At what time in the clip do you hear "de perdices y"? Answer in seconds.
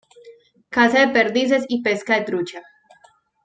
1.05-1.83